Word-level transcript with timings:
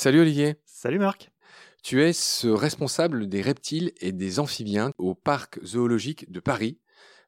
Salut 0.00 0.20
Olivier. 0.20 0.54
Salut 0.64 1.00
Marc. 1.00 1.32
Tu 1.82 2.04
es 2.04 2.12
ce 2.12 2.46
responsable 2.46 3.28
des 3.28 3.42
reptiles 3.42 3.90
et 4.00 4.12
des 4.12 4.38
amphibiens 4.38 4.92
au 4.96 5.16
parc 5.16 5.58
zoologique 5.64 6.30
de 6.30 6.38
Paris, 6.38 6.78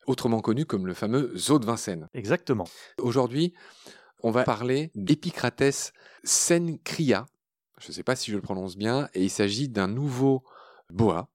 autrement 0.06 0.40
connu 0.40 0.66
comme 0.66 0.86
le 0.86 0.94
fameux 0.94 1.32
zoo 1.36 1.58
de 1.58 1.66
Vincennes. 1.66 2.08
Exactement. 2.14 2.68
Aujourd'hui, 2.98 3.54
on 4.22 4.30
va 4.30 4.44
parler 4.44 4.92
d'Epicrates 4.94 5.92
sencria. 6.22 7.26
Je 7.80 7.88
ne 7.88 7.92
sais 7.92 8.04
pas 8.04 8.14
si 8.14 8.30
je 8.30 8.36
le 8.36 8.42
prononce 8.42 8.76
bien, 8.76 9.08
et 9.14 9.24
il 9.24 9.30
s'agit 9.30 9.68
d'un 9.68 9.88
nouveau 9.88 10.44
boa 10.90 11.28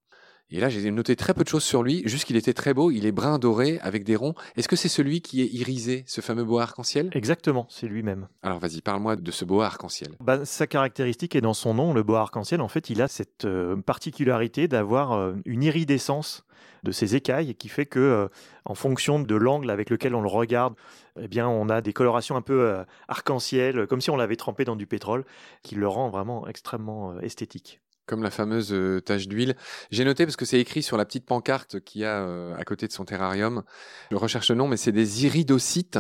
et 0.52 0.60
là, 0.60 0.70
j'ai 0.70 0.92
noté 0.92 1.16
très 1.16 1.34
peu 1.34 1.44
de 1.44 1.50
choses 1.50 1.64
sur 1.64 1.82
lui, 1.82 2.04
juste 2.06 2.26
qu'il 2.26 2.36
était 2.36 2.54
très 2.54 2.76
beau, 2.76 2.92
il 2.92 3.08
est 3.08 3.12
brun 3.12 3.40
doré 3.40 3.80
avec 3.82 4.04
des 4.04 4.16
ronds. 4.16 4.36
Est-ce 4.56 4.68
que 4.68 4.76
c'est 4.76 4.90
celui 4.90 5.22
qui 5.22 5.42
est 5.42 5.48
irisé, 5.48 6.04
ce 6.06 6.22
fameux 6.22 6.44
boa 6.44 6.64
arc-en-ciel? 6.64 7.10
Exactement, 7.14 7.66
c'est 7.70 7.88
lui-même. 7.88 8.28
Alors 8.44 8.60
vas-y, 8.60 8.82
parle-moi 8.82 9.16
de 9.16 9.32
ce 9.32 9.44
boa 9.44 9.66
arc-en-ciel. 9.66 10.16
Bah, 10.20 10.46
sa 10.46 10.68
caractéristique 10.68 11.36
est 11.36 11.42
dans 11.42 11.56
son 11.56 11.74
nom, 11.74 11.94
le 11.94 12.04
boa 12.04 12.22
arc-en-ciel. 12.22 12.62
En 12.62 12.68
fait, 12.68 12.92
il 12.92 13.02
a 13.02 13.08
cette 13.08 13.46
euh, 13.46 13.76
particularité 13.78 14.68
d'avoir 14.68 15.14
euh, 15.14 15.34
une 15.46 15.64
iridescence 15.64 16.46
de 16.84 16.92
ses 16.92 17.16
écailles 17.16 17.56
qui 17.56 17.68
fait 17.68 17.88
que, 17.88 18.00
euh, 18.00 18.28
en 18.66 18.76
fonction 18.76 19.20
de 19.20 19.36
l'angle 19.36 19.72
avec 19.72 19.90
lequel 19.90 20.14
on 20.14 20.22
le 20.22 20.30
regarde, 20.30 20.76
eh 21.20 21.28
bien, 21.28 21.48
on 21.48 21.70
a 21.70 21.82
des 21.82 21.92
colorations 21.92 22.36
un 22.36 22.42
peu 22.42 22.84
arc-en-ciel, 23.08 23.88
comme 23.88 24.02
si 24.02 24.12
on 24.12 24.16
l'avait 24.16 24.36
trempé 24.36 24.64
dans 24.64 24.76
du 24.76 24.86
pétrole, 24.86 25.26
qui 25.64 25.74
le 25.76 25.88
rend 25.88 26.10
vraiment 26.10 26.48
extrêmement 26.48 27.20
esthétique 27.22 27.82
comme 28.06 28.24
la 28.24 28.32
fameuse 28.32 28.72
euh, 28.72 29.02
tache 29.02 29.28
d'huile. 29.28 29.56
J'ai 29.92 30.06
noté 30.06 30.26
parce 30.26 30.36
que 30.36 30.46
c'est 30.46 30.60
écrit 30.60 30.84
sur 30.84 30.98
la 30.98 31.06
petite 31.06 31.26
pancarte 31.26 31.80
qu'il 31.82 32.02
y 32.02 32.06
a 32.06 32.22
euh, 32.22 32.56
à 32.58 32.64
côté 32.64 32.88
de 32.88 32.92
son 32.92 33.06
terrarium. 33.06 33.64
Je 34.12 34.16
recherche 34.16 34.50
le 34.50 34.56
nom, 34.56 34.68
mais 34.68 34.78
c'est 34.78 34.92
des 34.92 35.26
iridocytes. 35.26 36.00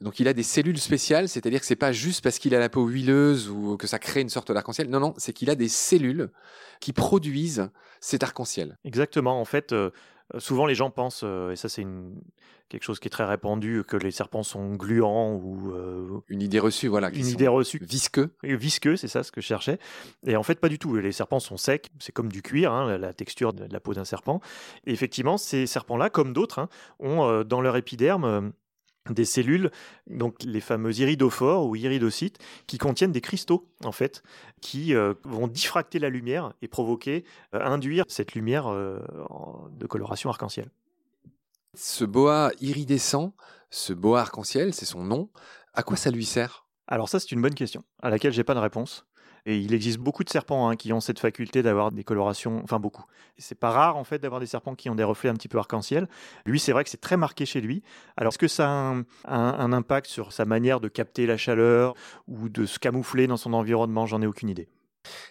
Donc 0.00 0.20
il 0.20 0.28
a 0.28 0.32
des 0.32 0.44
cellules 0.44 0.78
spéciales, 0.78 1.28
c'est-à-dire 1.28 1.60
que 1.60 1.66
c'est 1.66 1.74
pas 1.76 1.90
juste 1.90 2.22
parce 2.22 2.38
qu'il 2.38 2.54
a 2.54 2.60
la 2.60 2.68
peau 2.68 2.86
huileuse 2.86 3.48
ou 3.48 3.76
que 3.76 3.88
ça 3.88 3.98
crée 3.98 4.20
une 4.20 4.28
sorte 4.28 4.52
d'arc-en-ciel. 4.52 4.88
Non, 4.88 5.00
non, 5.00 5.14
c'est 5.16 5.32
qu'il 5.32 5.50
a 5.50 5.56
des 5.56 5.68
cellules 5.68 6.30
qui 6.80 6.92
produisent 6.92 7.68
cet 8.00 8.22
arc-en-ciel. 8.22 8.78
Exactement. 8.84 9.40
En 9.40 9.44
fait, 9.44 9.72
euh, 9.72 9.90
souvent 10.36 10.66
les 10.66 10.74
gens 10.74 10.90
pensent, 10.90 11.22
et 11.22 11.56
ça 11.56 11.68
c'est 11.68 11.86
quelque 12.68 12.82
chose 12.82 13.00
qui 13.00 13.08
est 13.08 13.10
très 13.10 13.24
répandu, 13.24 13.82
que 13.88 13.96
les 13.96 14.10
serpents 14.10 14.42
sont 14.42 14.74
gluants 14.74 15.34
ou 15.34 15.72
une 16.28 16.42
idée 16.42 16.58
reçue, 16.58 16.86
voilà. 16.88 17.10
Une 17.10 17.26
idée 17.26 17.48
reçue. 17.48 17.78
Visqueux. 17.82 18.30
Visqueux, 18.42 18.96
c'est 18.96 19.08
ça 19.08 19.22
ce 19.22 19.32
que 19.32 19.40
je 19.40 19.46
cherchais. 19.46 19.78
Et 20.26 20.36
en 20.36 20.42
fait, 20.42 20.60
pas 20.60 20.68
du 20.68 20.78
tout. 20.78 20.94
Les 20.96 21.12
serpents 21.12 21.40
sont 21.40 21.56
secs, 21.56 21.90
c'est 21.98 22.12
comme 22.12 22.30
du 22.30 22.42
cuir, 22.42 22.72
hein, 22.72 22.98
la 22.98 23.14
texture 23.14 23.52
de 23.54 23.64
la 23.70 23.80
peau 23.80 23.94
d'un 23.94 24.04
serpent. 24.04 24.40
Et 24.86 24.92
effectivement, 24.92 25.38
ces 25.38 25.66
serpents-là, 25.66 26.10
comme 26.10 26.32
d'autres, 26.32 26.58
hein, 26.58 26.68
ont 27.00 27.42
dans 27.44 27.60
leur 27.60 27.76
épiderme 27.76 28.52
des 29.12 29.24
cellules, 29.24 29.70
donc 30.08 30.42
les 30.44 30.60
fameux 30.60 30.98
iridophores 30.98 31.66
ou 31.66 31.76
iridocytes, 31.76 32.38
qui 32.66 32.78
contiennent 32.78 33.12
des 33.12 33.20
cristaux, 33.20 33.68
en 33.84 33.92
fait, 33.92 34.22
qui 34.60 34.94
euh, 34.94 35.14
vont 35.24 35.48
diffracter 35.48 35.98
la 35.98 36.08
lumière 36.08 36.52
et 36.62 36.68
provoquer, 36.68 37.24
euh, 37.54 37.60
induire 37.64 38.04
cette 38.08 38.34
lumière 38.34 38.68
euh, 38.68 38.98
de 39.72 39.86
coloration 39.86 40.30
arc-en-ciel. 40.30 40.70
Ce 41.74 42.04
boa 42.04 42.50
iridescent, 42.60 43.34
ce 43.70 43.92
boa 43.92 44.20
arc-en-ciel, 44.20 44.74
c'est 44.74 44.86
son 44.86 45.04
nom, 45.04 45.30
à 45.74 45.82
quoi 45.82 45.96
ça 45.96 46.10
lui 46.10 46.24
sert? 46.24 46.66
Alors 46.86 47.08
ça, 47.08 47.20
c'est 47.20 47.32
une 47.32 47.42
bonne 47.42 47.54
question, 47.54 47.84
à 48.02 48.10
laquelle 48.10 48.32
j'ai 48.32 48.44
pas 48.44 48.54
de 48.54 48.60
réponse. 48.60 49.07
Et 49.48 49.56
il 49.56 49.72
existe 49.72 49.96
beaucoup 49.96 50.24
de 50.24 50.28
serpents 50.28 50.68
hein, 50.68 50.76
qui 50.76 50.92
ont 50.92 51.00
cette 51.00 51.18
faculté 51.18 51.62
d'avoir 51.62 51.90
des 51.90 52.04
colorations, 52.04 52.60
enfin 52.64 52.78
beaucoup. 52.78 53.06
C'est 53.38 53.58
pas 53.58 53.70
rare 53.70 53.96
en 53.96 54.04
fait 54.04 54.18
d'avoir 54.18 54.40
des 54.40 54.46
serpents 54.46 54.74
qui 54.74 54.90
ont 54.90 54.94
des 54.94 55.04
reflets 55.04 55.30
un 55.30 55.34
petit 55.34 55.48
peu 55.48 55.56
arc-en-ciel. 55.56 56.06
Lui, 56.44 56.60
c'est 56.60 56.72
vrai 56.72 56.84
que 56.84 56.90
c'est 56.90 57.00
très 57.00 57.16
marqué 57.16 57.46
chez 57.46 57.62
lui. 57.62 57.82
Alors, 58.18 58.30
est-ce 58.30 58.38
que 58.38 58.46
ça 58.46 58.68
a 58.68 59.34
un, 59.34 59.72
impact 59.72 60.06
sur 60.06 60.34
sa 60.34 60.44
manière 60.44 60.80
de 60.80 60.88
capter 60.88 61.24
la 61.24 61.38
chaleur 61.38 61.94
ou 62.26 62.50
de 62.50 62.66
se 62.66 62.78
camoufler 62.78 63.26
dans 63.26 63.38
son 63.38 63.54
environnement? 63.54 64.04
J'en 64.04 64.20
ai 64.20 64.26
aucune 64.26 64.50
idée. 64.50 64.68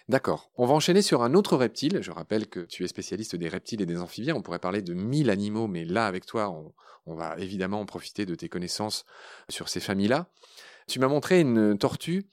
D'accord. 0.08 0.50
On 0.56 0.66
va 0.66 0.74
enchaîner 0.74 1.00
sur 1.00 1.22
un 1.22 1.34
autre 1.34 1.56
reptile. 1.56 2.00
Je 2.02 2.10
rappelle 2.10 2.48
que 2.48 2.58
tu 2.58 2.82
es 2.82 2.88
spécialiste 2.88 3.36
des 3.36 3.48
reptiles 3.48 3.82
et 3.82 3.86
des 3.86 4.00
amphibiens. 4.00 4.34
On 4.34 4.42
pourrait 4.42 4.58
parler 4.58 4.82
de 4.82 4.94
mille 4.94 5.30
animaux, 5.30 5.68
mais 5.68 5.84
là, 5.84 6.06
avec 6.06 6.26
toi, 6.26 6.50
on, 6.50 6.72
on 7.06 7.14
va 7.14 7.36
évidemment 7.38 7.86
profiter 7.86 8.26
de 8.26 8.34
tes 8.34 8.48
connaissances 8.48 9.04
sur 9.48 9.68
ces 9.68 9.78
familles-là. 9.78 10.26
Tu 10.88 10.98
m'as 10.98 11.06
montré 11.06 11.38
une 11.38 11.78
tortue 11.78 12.26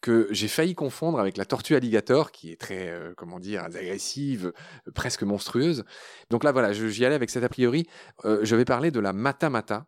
que 0.00 0.28
j'ai 0.30 0.48
failli 0.48 0.74
confondre 0.74 1.18
avec 1.18 1.36
la 1.36 1.44
tortue 1.44 1.74
alligator, 1.74 2.30
qui 2.30 2.52
est 2.52 2.60
très, 2.60 2.88
euh, 2.88 3.14
comment 3.16 3.40
dire, 3.40 3.64
agressive, 3.64 4.52
euh, 4.86 4.90
presque 4.92 5.22
monstrueuse. 5.22 5.84
Donc 6.30 6.44
là, 6.44 6.52
voilà, 6.52 6.72
j'y 6.72 7.04
allais 7.04 7.14
avec 7.14 7.30
cet 7.30 7.44
a 7.44 7.48
priori. 7.48 7.86
Euh, 8.24 8.40
je 8.42 8.56
vais 8.56 8.64
parler 8.64 8.90
de 8.90 9.00
la 9.00 9.12
matamata, 9.12 9.86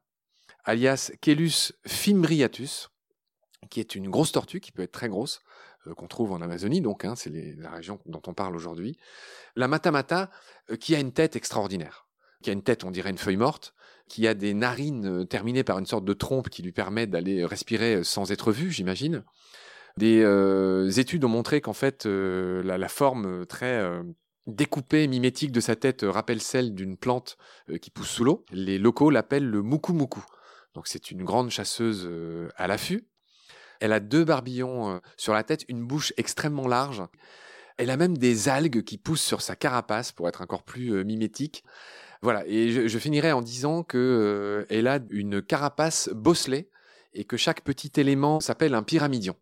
alias 0.64 1.12
Kelus 1.20 1.72
fimbriatus, 1.86 2.90
qui 3.70 3.80
est 3.80 3.94
une 3.94 4.08
grosse 4.08 4.32
tortue, 4.32 4.60
qui 4.60 4.72
peut 4.72 4.82
être 4.82 4.92
très 4.92 5.08
grosse, 5.08 5.40
qu'on 5.96 6.06
trouve 6.06 6.32
en 6.32 6.42
Amazonie, 6.42 6.80
donc 6.80 7.04
hein, 7.04 7.14
c'est 7.16 7.30
la 7.56 7.70
région 7.70 7.98
dont 8.04 8.20
on 8.26 8.34
parle 8.34 8.54
aujourd'hui. 8.54 8.98
La 9.56 9.68
matamata, 9.68 10.30
qui 10.80 10.94
a 10.94 11.00
une 11.00 11.12
tête 11.12 11.34
extraordinaire, 11.34 12.06
qui 12.42 12.50
a 12.50 12.52
une 12.52 12.62
tête, 12.62 12.84
on 12.84 12.90
dirait 12.90 13.10
une 13.10 13.18
feuille 13.18 13.36
morte, 13.36 13.74
qui 14.08 14.26
a 14.26 14.34
des 14.34 14.52
narines 14.52 15.26
terminées 15.26 15.64
par 15.64 15.78
une 15.78 15.86
sorte 15.86 16.04
de 16.04 16.12
trompe 16.12 16.50
qui 16.50 16.62
lui 16.62 16.72
permet 16.72 17.06
d'aller 17.06 17.44
respirer 17.44 18.04
sans 18.04 18.30
être 18.32 18.52
vu, 18.52 18.70
j'imagine. 18.70 19.24
Des 19.98 20.22
euh, 20.22 20.88
études 20.92 21.24
ont 21.24 21.28
montré 21.28 21.60
qu'en 21.60 21.72
fait, 21.72 22.06
euh, 22.06 22.62
la, 22.62 22.88
forme 22.88 23.44
très 23.46 23.80
euh, 23.80 24.04
découpée, 24.46 25.08
mimétique 25.08 25.50
de 25.50 25.58
sa 25.58 25.74
tête 25.74 26.06
rappelle 26.06 26.40
celle 26.40 26.72
d'une 26.72 26.96
plante 26.96 27.36
qui 27.82 27.90
pousse 27.90 28.08
sous 28.08 28.22
l'eau. 28.22 28.44
Les 28.52 28.78
locaux 28.78 29.10
l'appellent 29.10 29.48
le 29.48 29.60
muku. 29.60 29.92
Donc 30.74 30.86
c'est 30.86 31.10
une 31.10 31.24
grande 31.24 31.50
chasseuse 31.50 32.08
à 32.54 32.68
l'affût. 32.68 33.08
Elle 33.80 33.92
a 33.92 33.98
deux 33.98 34.24
barbillons 34.24 35.00
sur 35.16 35.34
la 35.34 35.42
tête, 35.42 35.64
une 35.68 35.84
bouche 35.84 36.12
extrêmement 36.16 36.68
large. 36.68 37.02
Elle 37.76 37.90
a 37.90 37.96
même 37.96 38.16
des 38.16 38.48
algues 38.48 38.84
qui 38.84 38.98
poussent 38.98 39.22
sur 39.22 39.42
sa 39.42 39.56
carapace 39.56 40.12
pour 40.12 40.28
être 40.28 40.42
encore 40.42 40.62
plus 40.62 41.04
mimétique. 41.04 41.64
Voilà, 42.22 42.46
et 42.46 42.88
je, 42.88 42.98
finirai 42.98 43.32
en 43.32 43.42
disant 43.42 43.82
qu'elle 43.82 44.86
a 44.86 45.00
une 45.10 45.42
carapace 45.42 46.08
bosselée 46.14 46.70
et 47.14 47.24
que 47.24 47.36
chaque 47.36 47.62
petit 47.62 47.90
élément 47.96 48.38
s'appelle 48.38 48.74
un 48.74 48.84
pyramidion. 48.84 49.34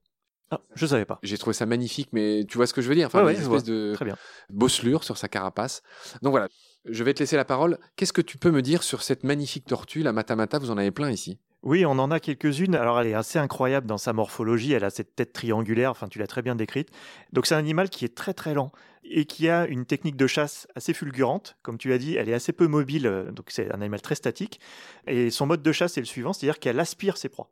Ah, 0.50 0.60
je 0.74 0.86
savais 0.86 1.04
pas. 1.04 1.18
J'ai 1.22 1.38
trouvé 1.38 1.54
ça 1.54 1.66
magnifique, 1.66 2.08
mais 2.12 2.44
tu 2.48 2.56
vois 2.56 2.66
ce 2.66 2.74
que 2.74 2.80
je 2.80 2.88
veux 2.88 2.94
dire 2.94 3.06
Enfin, 3.08 3.26
une 3.28 3.36
espèce 3.36 3.64
de 3.64 3.92
Très 3.94 4.04
bien. 4.04 4.16
bosselure 4.50 5.02
sur 5.02 5.16
sa 5.18 5.28
carapace. 5.28 5.82
Donc 6.22 6.30
voilà, 6.30 6.48
je 6.84 7.02
vais 7.02 7.14
te 7.14 7.20
laisser 7.20 7.36
la 7.36 7.44
parole. 7.44 7.78
Qu'est-ce 7.96 8.12
que 8.12 8.20
tu 8.22 8.38
peux 8.38 8.50
me 8.52 8.62
dire 8.62 8.82
sur 8.84 9.02
cette 9.02 9.24
magnifique 9.24 9.66
tortue, 9.66 10.02
la 10.02 10.12
Matamata? 10.12 10.58
Vous 10.58 10.70
en 10.70 10.78
avez 10.78 10.92
plein 10.92 11.10
ici. 11.10 11.38
Oui, 11.62 11.84
on 11.84 11.98
en 11.98 12.12
a 12.12 12.20
quelques-unes. 12.20 12.76
Alors, 12.76 13.00
elle 13.00 13.08
est 13.08 13.14
assez 13.14 13.40
incroyable 13.40 13.88
dans 13.88 13.98
sa 13.98 14.12
morphologie. 14.12 14.72
Elle 14.72 14.84
a 14.84 14.90
cette 14.90 15.16
tête 15.16 15.32
triangulaire. 15.32 15.90
Enfin, 15.90 16.06
tu 16.06 16.20
l'as 16.20 16.28
très 16.28 16.42
bien 16.42 16.54
décrite. 16.54 16.90
Donc, 17.32 17.46
c'est 17.46 17.56
un 17.56 17.58
animal 17.58 17.90
qui 17.90 18.04
est 18.04 18.14
très 18.14 18.34
très 18.34 18.54
lent 18.54 18.70
et 19.02 19.24
qui 19.24 19.48
a 19.48 19.66
une 19.66 19.84
technique 19.84 20.16
de 20.16 20.28
chasse 20.28 20.68
assez 20.76 20.94
fulgurante. 20.94 21.56
Comme 21.62 21.76
tu 21.76 21.92
as 21.92 21.98
dit, 21.98 22.14
elle 22.14 22.28
est 22.28 22.34
assez 22.34 22.52
peu 22.52 22.68
mobile. 22.68 23.26
Donc, 23.32 23.46
c'est 23.48 23.68
un 23.72 23.80
animal 23.80 24.00
très 24.00 24.14
statique. 24.14 24.60
Et 25.08 25.30
son 25.30 25.46
mode 25.46 25.62
de 25.62 25.72
chasse 25.72 25.96
est 25.96 26.00
le 26.02 26.06
suivant, 26.06 26.32
c'est-à-dire 26.32 26.60
qu'elle 26.60 26.78
aspire 26.78 27.16
ses 27.16 27.28
proies. 27.30 27.50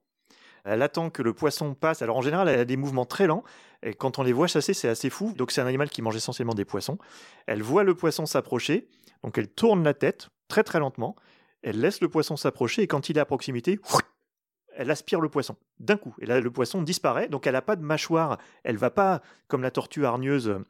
Elle 0.65 0.81
attend 0.81 1.11
que 1.11 1.23
le 1.23 1.35
poisson 1.35 1.75
passe. 1.75 2.01
Alors 2.03 2.17
en 2.17 2.23
général, 2.23 2.49
elle 2.49 2.59
a 2.59 2.65
des 2.65 2.77
mouvements 2.77 3.05
très 3.05 3.27
lents. 3.27 3.45
Et 3.83 3.93
quand 3.93 4.19
on 4.19 4.23
les 4.23 4.33
voit 4.33 4.47
chasser, 4.47 4.73
c'est 4.73 4.89
assez 4.89 5.11
fou. 5.11 5.33
Donc 5.37 5.51
c'est 5.51 5.61
un 5.61 5.67
animal 5.67 5.91
qui 5.91 6.01
mange 6.01 6.17
essentiellement 6.17 6.55
des 6.55 6.65
poissons. 6.65 6.99
Elle 7.47 7.63
voit 7.63 7.85
le 7.85 7.95
poisson 7.95 8.25
s'approcher. 8.25 8.89
Donc 9.23 9.37
elle 9.37 9.49
tourne 9.49 9.85
la 9.85 9.95
tête 9.95 10.31
très 10.49 10.65
très 10.65 10.79
lentement. 10.79 11.17
Elle 11.63 11.81
laisse 11.81 12.01
le 12.01 12.09
poisson 12.09 12.37
s'approcher. 12.37 12.83
Et 12.83 12.87
quand 12.87 13.11
il 13.11 13.19
est 13.19 13.21
à 13.21 13.27
proximité, 13.27 13.79
elle 14.77 14.91
aspire 14.91 15.21
le 15.21 15.29
poisson 15.29 15.57
d'un 15.81 15.99
coup. 15.99 16.15
Et 16.21 16.27
là, 16.27 16.41
le 16.41 16.51
poisson 16.51 16.81
disparaît. 16.83 17.29
Donc 17.29 17.47
elle 17.47 17.53
n'a 17.53 17.63
pas 17.63 17.77
de 17.77 17.83
mâchoire. 17.83 18.39
Elle 18.65 18.79
va 18.79 18.91
pas, 18.91 19.21
comme 19.49 19.63
la 19.63 19.71
tortue 19.71 20.07
hargneuse, 20.07 20.61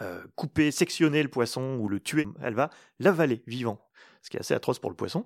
euh, 0.00 0.22
couper, 0.36 0.70
sectionner 0.70 1.22
le 1.24 1.28
poisson 1.28 1.78
ou 1.80 1.88
le 1.88 1.98
tuer. 1.98 2.28
Elle 2.42 2.54
va 2.54 2.70
l'avaler 3.00 3.42
vivant 3.48 3.80
ce 4.22 4.30
qui 4.30 4.36
est 4.36 4.40
assez 4.40 4.54
atroce 4.54 4.78
pour 4.78 4.90
le 4.90 4.96
poisson. 4.96 5.24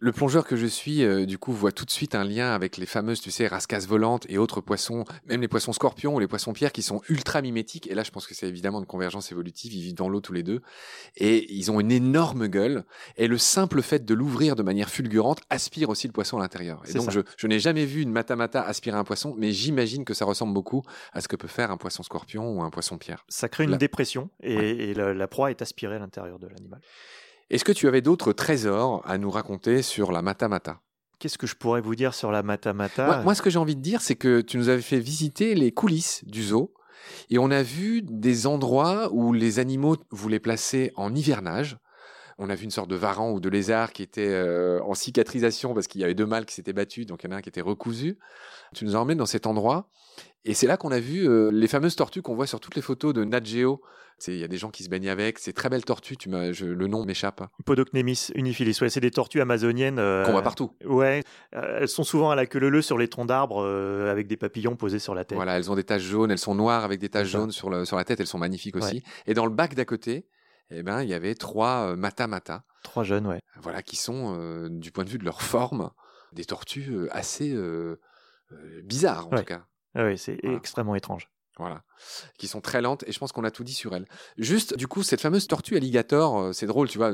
Le 0.00 0.12
plongeur 0.12 0.44
que 0.44 0.56
je 0.56 0.66
suis, 0.66 1.02
euh, 1.02 1.24
du 1.24 1.38
coup, 1.38 1.52
voit 1.52 1.72
tout 1.72 1.84
de 1.84 1.90
suite 1.90 2.14
un 2.14 2.24
lien 2.24 2.52
avec 2.52 2.76
les 2.76 2.86
fameuses, 2.86 3.20
tu 3.20 3.30
sais, 3.30 3.46
rascasses 3.46 3.86
volantes 3.86 4.26
et 4.28 4.36
autres 4.36 4.60
poissons, 4.60 5.04
même 5.26 5.40
les 5.40 5.48
poissons 5.48 5.72
scorpions 5.72 6.14
ou 6.14 6.18
les 6.18 6.26
poissons 6.26 6.52
pierres 6.52 6.72
qui 6.72 6.82
sont 6.82 7.00
ultra 7.08 7.42
mimétiques. 7.42 7.88
Et 7.90 7.94
là, 7.94 8.02
je 8.02 8.10
pense 8.10 8.26
que 8.26 8.34
c'est 8.34 8.48
évidemment 8.48 8.80
une 8.80 8.86
convergence 8.86 9.32
évolutive. 9.32 9.72
Ils 9.72 9.82
vivent 9.82 9.94
dans 9.94 10.08
l'eau 10.08 10.20
tous 10.20 10.32
les 10.32 10.42
deux. 10.42 10.62
Et 11.16 11.52
ils 11.54 11.70
ont 11.70 11.80
une 11.80 11.92
énorme 11.92 12.48
gueule. 12.48 12.84
Et 13.16 13.28
le 13.28 13.38
simple 13.38 13.82
fait 13.82 14.04
de 14.04 14.14
l'ouvrir 14.14 14.56
de 14.56 14.62
manière 14.62 14.90
fulgurante 14.90 15.40
aspire 15.50 15.88
aussi 15.88 16.06
le 16.06 16.12
poisson 16.12 16.38
à 16.38 16.40
l'intérieur. 16.40 16.82
Et 16.88 16.92
donc, 16.92 17.10
je, 17.10 17.46
n'ai 17.46 17.60
jamais 17.60 17.86
vu 17.86 18.02
une 18.02 18.10
matamata 18.10 18.62
aspirer 18.62 18.98
un 18.98 19.04
poisson, 19.04 19.34
mais 19.38 19.52
j'imagine 19.52 20.04
que 20.04 20.14
ça 20.14 20.24
ressemble 20.24 20.52
beaucoup 20.52 20.82
à 21.12 21.20
ce 21.20 21.28
que 21.28 21.36
peut 21.36 21.48
faire 21.48 21.70
un 21.70 21.76
poisson 21.76 22.02
scorpion 22.02 22.50
ou 22.50 22.62
un 22.62 22.70
poisson 22.70 22.98
pierre. 22.98 23.24
Ça 23.28 23.48
crée 23.48 23.64
une 23.64 23.76
dépression 23.76 24.28
et, 24.42 24.92
la 24.94 25.28
proie 25.28 25.50
est 25.50 25.62
aspirée 25.62 25.96
à 25.96 25.98
l'intérieur 25.98 26.38
de 26.38 26.48
l'animal. 26.48 26.80
Est-ce 27.50 27.64
que 27.64 27.72
tu 27.72 27.88
avais 27.88 28.02
d'autres 28.02 28.34
trésors 28.34 29.02
à 29.06 29.16
nous 29.16 29.30
raconter 29.30 29.80
sur 29.80 30.12
la 30.12 30.20
Matamata? 30.20 30.82
Qu'est-ce 31.18 31.38
que 31.38 31.46
je 31.46 31.56
pourrais 31.56 31.80
vous 31.80 31.94
dire 31.94 32.12
sur 32.12 32.30
la 32.30 32.42
Matamata? 32.42 33.22
Moi, 33.22 33.34
ce 33.34 33.40
que 33.40 33.48
j'ai 33.48 33.58
envie 33.58 33.74
de 33.74 33.80
dire, 33.80 34.02
c'est 34.02 34.16
que 34.16 34.42
tu 34.42 34.58
nous 34.58 34.68
avais 34.68 34.82
fait 34.82 35.00
visiter 35.00 35.54
les 35.54 35.72
coulisses 35.72 36.22
du 36.26 36.42
zoo 36.44 36.74
et 37.30 37.38
on 37.38 37.50
a 37.50 37.62
vu 37.62 38.02
des 38.02 38.46
endroits 38.46 39.08
où 39.12 39.32
les 39.32 39.58
animaux 39.58 39.96
voulaient 40.10 40.40
placer 40.40 40.92
en 40.94 41.14
hivernage. 41.14 41.78
On 42.38 42.50
a 42.50 42.54
vu 42.54 42.64
une 42.64 42.70
sorte 42.70 42.88
de 42.88 42.96
varan 42.96 43.32
ou 43.32 43.40
de 43.40 43.48
lézard 43.48 43.92
qui 43.92 44.02
était 44.02 44.28
euh, 44.28 44.80
en 44.84 44.94
cicatrisation 44.94 45.74
parce 45.74 45.88
qu'il 45.88 46.00
y 46.00 46.04
avait 46.04 46.14
deux 46.14 46.26
mâles 46.26 46.46
qui 46.46 46.54
s'étaient 46.54 46.72
battus, 46.72 47.04
donc 47.06 47.24
il 47.24 47.30
y 47.30 47.32
en 47.32 47.36
a 47.36 47.38
un 47.38 47.42
qui 47.42 47.48
était 47.48 47.60
recousu. 47.60 48.16
Tu 48.74 48.84
nous 48.84 48.96
as 48.96 48.98
emmenés 48.98 49.16
dans 49.16 49.26
cet 49.26 49.46
endroit 49.46 49.90
Et 50.44 50.54
c'est 50.54 50.66
là 50.66 50.76
qu'on 50.76 50.92
a 50.92 51.00
vu 51.00 51.28
euh, 51.28 51.50
les 51.50 51.68
fameuses 51.68 51.96
tortues 51.96 52.22
qu'on 52.22 52.34
voit 52.34 52.46
sur 52.46 52.60
toutes 52.60 52.76
les 52.76 52.82
photos 52.82 53.12
de 53.12 53.24
Nat 53.24 53.42
Geo. 53.42 53.80
Il 54.26 54.36
y 54.36 54.44
a 54.44 54.48
des 54.48 54.58
gens 54.58 54.70
qui 54.70 54.82
se 54.82 54.88
baignent 54.88 55.08
avec. 55.08 55.38
C'est 55.38 55.52
très 55.52 55.68
belles 55.68 55.84
tortues. 55.84 56.16
Tu 56.16 56.28
je, 56.52 56.66
le 56.66 56.86
nom 56.88 57.04
m'échappe. 57.04 57.40
Podocnemis 57.64 58.32
unifilis. 58.34 58.80
Ouais, 58.80 58.88
c'est 58.88 59.00
des 59.00 59.12
tortues 59.12 59.40
amazoniennes. 59.40 60.00
Euh, 60.00 60.24
qu'on 60.24 60.32
voit 60.32 60.42
partout. 60.42 60.72
Ouais. 60.84 61.22
Euh, 61.54 61.78
elles 61.82 61.88
sont 61.88 62.02
souvent 62.02 62.30
à 62.30 62.34
la 62.34 62.46
queue 62.46 62.58
leu 62.58 62.82
sur 62.82 62.98
les 62.98 63.06
troncs 63.06 63.28
d'arbres 63.28 63.64
avec 64.08 64.26
des 64.26 64.36
papillons 64.36 64.74
posés 64.74 64.98
sur 64.98 65.14
la 65.14 65.24
tête. 65.24 65.36
Voilà, 65.36 65.56
elles 65.56 65.70
ont 65.70 65.76
des 65.76 65.84
taches 65.84 66.02
jaunes. 66.02 66.32
Elles 66.32 66.38
sont 66.38 66.56
noires 66.56 66.84
avec 66.84 66.98
des 66.98 67.08
taches 67.08 67.28
jaunes 67.28 67.52
sur, 67.52 67.70
le, 67.70 67.84
sur 67.84 67.96
la 67.96 68.04
tête. 68.04 68.18
Elles 68.18 68.26
sont 68.26 68.38
magnifiques 68.38 68.76
aussi. 68.76 69.02
Et 69.26 69.34
dans 69.34 69.46
le 69.46 69.52
bac 69.52 69.74
d'à 69.74 69.84
côté, 69.84 70.26
eh 70.70 70.82
ben, 70.82 71.02
il 71.02 71.08
y 71.08 71.14
avait 71.14 71.34
trois 71.34 71.96
mata 71.96 72.26
mata. 72.26 72.64
Trois 72.82 73.04
jeunes, 73.04 73.26
ouais. 73.26 73.40
Voilà, 73.62 73.82
qui 73.82 73.96
sont, 73.96 74.68
du 74.68 74.92
point 74.92 75.04
de 75.04 75.10
vue 75.10 75.18
de 75.18 75.24
leur 75.24 75.42
forme, 75.42 75.90
des 76.32 76.44
tortues 76.44 77.08
assez 77.10 77.56
bizarres, 78.84 79.26
en 79.26 79.36
tout 79.36 79.44
cas. 79.44 79.66
Ah 79.94 80.04
oui, 80.04 80.18
c'est 80.18 80.38
extrêmement 80.44 80.94
étrange. 80.94 81.28
Voilà. 81.56 81.82
Qui 82.38 82.48
sont 82.48 82.60
très 82.60 82.80
lentes 82.80 83.04
et 83.06 83.12
je 83.12 83.18
pense 83.18 83.32
qu'on 83.32 83.44
a 83.44 83.50
tout 83.50 83.64
dit 83.64 83.74
sur 83.74 83.94
elles. 83.94 84.06
Juste, 84.36 84.76
du 84.76 84.86
coup, 84.86 85.02
cette 85.02 85.20
fameuse 85.20 85.46
tortue 85.46 85.76
alligator, 85.76 86.38
euh, 86.38 86.52
c'est 86.52 86.66
drôle, 86.66 86.88
tu 86.88 86.98
vois. 86.98 87.12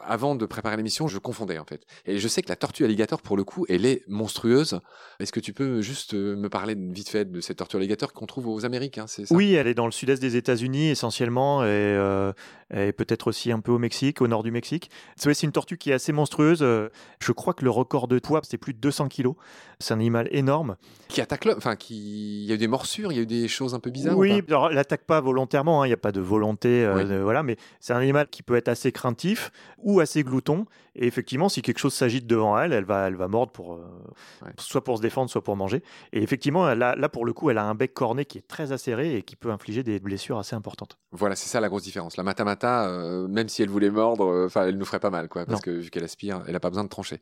Avant 0.00 0.34
de 0.34 0.44
préparer 0.44 0.76
l'émission, 0.76 1.08
je 1.08 1.18
confondais 1.18 1.58
en 1.58 1.64
fait. 1.64 1.82
Et 2.04 2.18
je 2.18 2.28
sais 2.28 2.42
que 2.42 2.48
la 2.48 2.56
tortue 2.56 2.84
alligator, 2.84 3.22
pour 3.22 3.36
le 3.36 3.44
coup, 3.44 3.64
elle 3.68 3.86
est 3.86 4.02
monstrueuse. 4.06 4.80
Est-ce 5.20 5.32
que 5.32 5.40
tu 5.40 5.52
peux 5.52 5.80
juste 5.80 6.14
euh, 6.14 6.36
me 6.36 6.48
parler 6.48 6.74
vite 6.74 7.08
fait 7.08 7.30
de 7.30 7.40
cette 7.40 7.58
tortue 7.58 7.76
alligator 7.76 8.12
qu'on 8.12 8.26
trouve 8.26 8.48
aux 8.48 8.64
Amériques 8.64 8.98
hein, 8.98 9.06
Oui, 9.30 9.54
elle 9.54 9.66
est 9.66 9.74
dans 9.74 9.86
le 9.86 9.92
sud-est 9.92 10.20
des 10.20 10.36
États-Unis 10.36 10.88
essentiellement 10.88 11.62
et, 11.64 11.68
euh, 11.68 12.32
et 12.74 12.92
peut-être 12.92 13.28
aussi 13.28 13.50
un 13.52 13.60
peu 13.60 13.72
au 13.72 13.78
Mexique, 13.78 14.20
au 14.20 14.28
nord 14.28 14.42
du 14.42 14.50
Mexique. 14.50 14.90
C'est 15.16 15.42
une 15.42 15.52
tortue 15.52 15.78
qui 15.78 15.90
est 15.90 15.94
assez 15.94 16.12
monstrueuse. 16.12 16.60
Je 16.60 17.32
crois 17.32 17.54
que 17.54 17.64
le 17.64 17.70
record 17.70 18.08
de 18.08 18.18
poids, 18.18 18.40
c'est 18.42 18.58
plus 18.58 18.74
de 18.74 18.78
200 18.78 19.08
kilos. 19.08 19.34
C'est 19.78 19.94
un 19.94 19.98
animal 19.98 20.28
énorme. 20.30 20.76
Qui 21.08 21.20
attaque 21.20 21.44
l'homme. 21.44 21.58
Enfin, 21.58 21.76
qui... 21.76 22.42
il 22.42 22.48
y 22.48 22.52
a 22.52 22.54
eu 22.54 22.58
des 22.58 22.68
morsures, 22.68 23.12
il 23.12 23.16
y 23.16 23.18
a 23.18 23.22
eu 23.22 23.26
des 23.26 23.48
choses 23.48 23.74
un 23.74 23.80
peu 23.80 23.90
bizarres 23.90 24.03
Oui, 24.12 24.42
alors 24.48 24.68
elle 24.68 24.76
n'attaque 24.76 25.04
pas 25.04 25.20
volontairement, 25.20 25.82
hein, 25.82 25.86
il 25.86 25.90
n'y 25.90 25.94
a 25.94 25.98
pas 25.98 26.12
de 26.12 26.20
volonté, 26.20 26.84
euh, 26.84 27.22
voilà, 27.22 27.42
mais 27.42 27.56
c'est 27.80 27.92
un 27.92 27.98
animal 27.98 28.28
qui 28.28 28.42
peut 28.42 28.56
être 28.56 28.68
assez 28.68 28.92
craintif 28.92 29.50
ou 29.78 30.00
assez 30.00 30.22
glouton. 30.22 30.66
Et 30.96 31.06
effectivement, 31.06 31.48
si 31.48 31.60
quelque 31.60 31.78
chose 31.78 31.92
s'agite 31.92 32.26
devant 32.26 32.56
elle, 32.56 32.72
elle 32.72 32.84
va, 32.84 33.08
elle 33.08 33.16
va 33.16 33.26
mordre 33.26 33.50
pour, 33.50 33.74
euh, 33.74 33.80
soit 34.58 34.84
pour 34.84 34.96
se 34.96 35.02
défendre, 35.02 35.28
soit 35.28 35.42
pour 35.42 35.56
manger. 35.56 35.82
Et 36.12 36.22
effectivement, 36.22 36.72
là, 36.72 36.94
là, 36.94 37.08
pour 37.08 37.24
le 37.24 37.32
coup, 37.32 37.50
elle 37.50 37.58
a 37.58 37.64
un 37.64 37.74
bec 37.74 37.92
corné 37.92 38.24
qui 38.24 38.38
est 38.38 38.46
très 38.46 38.70
acéré 38.70 39.16
et 39.16 39.22
qui 39.22 39.34
peut 39.34 39.50
infliger 39.50 39.82
des 39.82 39.98
blessures 39.98 40.38
assez 40.38 40.54
importantes. 40.54 40.98
Voilà, 41.10 41.34
c'est 41.34 41.48
ça 41.48 41.60
la 41.60 41.68
grosse 41.68 41.82
différence. 41.82 42.16
La 42.16 42.22
matamata, 42.22 42.88
euh, 42.88 43.26
même 43.26 43.48
si 43.48 43.62
elle 43.62 43.70
voulait 43.70 43.90
mordre, 43.90 44.44
enfin, 44.46 44.66
elle 44.66 44.78
nous 44.78 44.84
ferait 44.84 45.00
pas 45.00 45.10
mal, 45.10 45.28
quoi, 45.28 45.44
parce 45.46 45.60
que 45.60 45.70
vu 45.70 45.90
qu'elle 45.90 46.04
aspire, 46.04 46.42
elle 46.46 46.52
n'a 46.52 46.60
pas 46.60 46.70
besoin 46.70 46.84
de 46.84 46.88
trancher. 46.88 47.20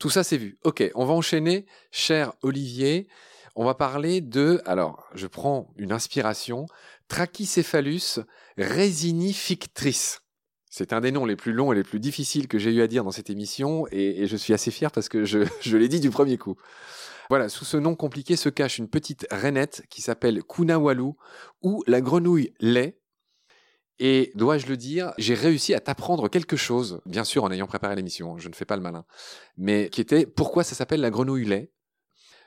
Tout 0.00 0.10
ça, 0.10 0.24
c'est 0.24 0.36
vu. 0.36 0.58
Ok, 0.64 0.82
on 0.96 1.04
va 1.04 1.14
enchaîner, 1.14 1.66
cher 1.92 2.32
Olivier. 2.42 3.06
On 3.54 3.64
va 3.64 3.74
parler 3.74 4.20
de, 4.22 4.62
alors, 4.64 5.06
je 5.14 5.26
prends 5.26 5.72
une 5.76 5.92
inspiration, 5.92 6.66
Trachycephalus 7.08 8.20
resinifictris. 8.56 10.16
C'est 10.70 10.94
un 10.94 11.02
des 11.02 11.12
noms 11.12 11.26
les 11.26 11.36
plus 11.36 11.52
longs 11.52 11.70
et 11.70 11.76
les 11.76 11.82
plus 11.82 12.00
difficiles 12.00 12.48
que 12.48 12.58
j'ai 12.58 12.72
eu 12.72 12.80
à 12.80 12.86
dire 12.86 13.04
dans 13.04 13.10
cette 13.10 13.28
émission, 13.28 13.86
et, 13.92 14.26
je 14.26 14.36
suis 14.36 14.54
assez 14.54 14.70
fier 14.70 14.90
parce 14.90 15.10
que 15.10 15.24
je, 15.26 15.76
l'ai 15.76 15.88
dit 15.88 16.00
du 16.00 16.08
premier 16.08 16.38
coup. 16.38 16.56
Voilà, 17.28 17.50
sous 17.50 17.66
ce 17.66 17.76
nom 17.76 17.94
compliqué 17.94 18.36
se 18.36 18.48
cache 18.48 18.78
une 18.78 18.88
petite 18.88 19.26
rainette 19.30 19.82
qui 19.90 20.00
s'appelle 20.00 20.42
Kunawalu, 20.42 21.12
ou 21.60 21.84
la 21.86 22.00
grenouille 22.00 22.54
lait. 22.60 22.98
Et 23.98 24.32
dois-je 24.34 24.66
le 24.66 24.78
dire, 24.78 25.12
j'ai 25.18 25.34
réussi 25.34 25.74
à 25.74 25.80
t'apprendre 25.80 26.30
quelque 26.30 26.56
chose, 26.56 27.02
bien 27.04 27.24
sûr 27.24 27.44
en 27.44 27.52
ayant 27.52 27.66
préparé 27.66 27.94
l'émission, 27.94 28.38
je 28.38 28.48
ne 28.48 28.54
fais 28.54 28.64
pas 28.64 28.76
le 28.76 28.82
malin, 28.82 29.04
mais 29.58 29.90
qui 29.90 30.00
était 30.00 30.24
pourquoi 30.24 30.64
ça 30.64 30.74
s'appelle 30.74 31.02
la 31.02 31.10
grenouille 31.10 31.44
lait. 31.44 31.70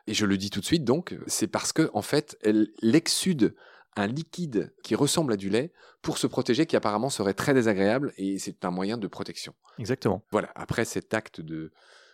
Et 0.08 0.14
je 0.14 0.26
le 0.26 0.38
dis 0.38 0.50
tout 0.50 0.60
de 0.60 0.66
suite, 0.66 0.84
donc, 0.84 1.18
c'est 1.28 1.48
parce 1.48 1.74
que 1.74 1.90
en 1.94 2.02
fait, 2.02 2.38
elle 2.44 2.70
exude 2.82 3.56
un 3.96 4.08
liquide 4.08 4.74
qui 4.84 4.94
ressemble 4.96 5.34
à 5.34 5.38
du 5.38 5.50
lait 5.50 5.72
pour 6.02 6.18
se 6.18 6.28
protéger, 6.28 6.66
qui 6.66 6.76
apparemment 6.76 7.10
serait 7.10 7.34
très 7.34 7.54
désagréable, 7.54 8.14
et 8.18 8.38
c'est 8.38 8.66
un 8.66 8.72
moyen 8.72 8.98
de 8.98 9.08
protection. 9.08 9.56
Exactement. 9.80 10.24
Voilà. 10.32 10.52
Après 10.56 10.86
cet 10.86 11.14
acte 11.14 11.42
de 11.42 11.72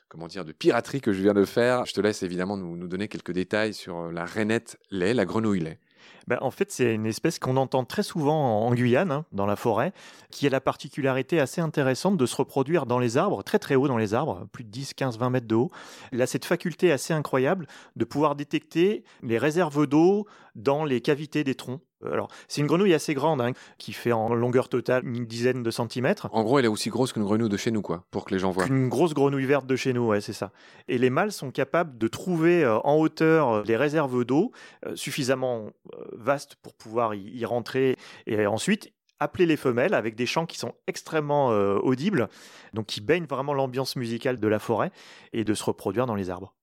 comment 0.08 0.28
dire 0.28 0.46
de 0.46 0.52
piraterie 0.52 1.02
que 1.02 1.14
je 1.14 1.22
viens 1.22 1.34
de 1.34 1.46
faire, 1.46 1.86
je 1.86 1.94
te 1.94 2.02
laisse 2.02 2.22
évidemment 2.24 2.58
nous, 2.58 2.76
nous 2.76 2.88
donner 2.88 3.08
quelques 3.08 3.32
détails 3.32 3.74
sur 3.74 4.12
la 4.12 4.26
rainette 4.26 4.78
lait, 4.90 5.14
la 5.14 5.26
grenouille 5.26 5.62
lait. 5.62 5.80
Ben, 6.28 6.38
en 6.42 6.52
fait, 6.52 6.72
c'est 6.72 6.94
une 6.94 7.06
espèce 7.06 7.40
qu'on 7.40 7.58
entend 7.58 7.84
très 7.84 8.04
souvent 8.04 8.66
en 8.66 8.74
Guyane, 8.74 9.12
hein, 9.12 9.26
dans 9.32 9.46
la 9.46 9.56
forêt, 9.56 9.94
qui 10.30 10.48
a 10.48 10.50
la 10.50 10.62
particularité 10.62 11.40
assez 11.40 11.62
intéressante 11.62 12.18
de 12.18 12.26
se 12.26 12.36
reproduire 12.36 12.86
dans 12.86 13.00
les 13.00 13.18
arbres, 13.18 13.44
très 13.44 13.60
très 13.60 13.76
haut 13.76 13.88
dans 13.88 13.98
les 13.98 14.14
arbres, 14.14 14.48
plus 14.52 14.64
de 14.64 14.70
10, 14.70 14.94
15, 14.94 15.18
20 15.18 15.30
mètres 15.30 15.48
de 15.48 15.56
haut. 15.56 15.72
Elle 16.12 16.22
a 16.22 16.28
cette 16.28 16.46
faculté 16.46 16.92
assez 16.92 17.14
incroyable 17.14 17.68
de 17.96 18.06
pouvoir 18.06 18.36
détecter 18.36 19.04
les 19.24 19.38
réserves 19.38 19.88
d'eau 19.88 20.28
dans 20.56 20.84
les 20.84 21.02
cavités 21.02 21.44
des 21.44 21.56
troncs. 21.56 21.82
Alors, 22.10 22.30
c'est 22.48 22.62
une 22.62 22.68
grenouille 22.68 22.94
assez 22.94 23.14
grande, 23.14 23.42
hein, 23.42 23.52
qui 23.78 23.94
fait 23.94 24.12
en 24.12 24.34
longueur 24.34 24.70
totale 24.70 25.06
une 25.06 25.26
dizaine 25.26 25.64
de 25.64 25.72
centimètres. 25.72 26.28
En 26.32 26.44
gros, 26.44 26.60
elle 26.60 26.66
est 26.66 26.70
aussi 26.70 26.90
grosse 26.90 27.14
qu'une 27.14 27.24
grenouille 27.24 27.50
de 27.50 27.58
chez 27.58 27.72
nous, 27.72 27.82
quoi, 27.82 28.06
pour 28.12 28.26
que 28.26 28.34
les 28.34 28.40
gens 28.40 28.52
voient. 28.52 28.68
Une 28.68 28.90
grosse 28.90 29.14
grenouille 29.14 29.46
verte 29.46 29.66
de 29.66 29.76
chez 29.76 29.94
nous, 29.94 30.08
ouais, 30.08 30.22
c'est 30.22 30.34
ça. 30.34 30.52
Et 30.88 30.98
les 30.98 31.10
mâles 31.10 31.32
sont 31.32 31.52
capables 31.52 31.98
de 31.98 32.08
trouver 32.08 32.64
euh, 32.64 32.80
en 32.80 32.98
hauteur 32.98 33.50
euh, 33.50 33.64
les 33.66 33.76
réserves 33.76 34.26
d'eau 34.26 34.52
euh, 34.86 34.96
suffisamment 34.96 35.70
vastes 36.14 36.56
pour 36.56 36.74
pouvoir 36.74 37.16
y, 37.16 37.46
rentrer 37.46 37.98
et 38.26 38.46
ensuite 38.46 38.92
appeler 39.20 39.46
les 39.46 39.58
femelles 39.58 39.94
avec 39.94 40.16
des 40.16 40.26
chants 40.26 40.46
qui 40.46 40.58
sont 40.58 40.74
extrêmement 40.88 41.50
audibles, 41.50 42.28
donc 42.74 42.88
qui 42.88 43.02
baignent 43.02 43.26
vraiment 43.26 43.54
l'ambiance 43.54 43.96
musicale 43.96 44.40
de 44.40 44.48
la 44.48 44.60
forêt 44.60 44.92
et 45.34 45.44
de 45.44 45.54
se 45.54 45.64
reproduire 45.64 46.06
dans 46.06 46.16
les 46.16 46.30
arbres. 46.30 46.56